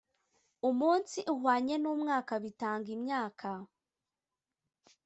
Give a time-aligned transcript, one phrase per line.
[0.69, 3.49] umunsi uhwanye n umwaka bitanga imyaka